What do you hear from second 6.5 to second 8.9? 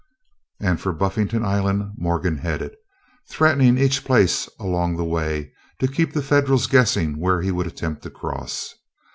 guessing where he would attempt to cross.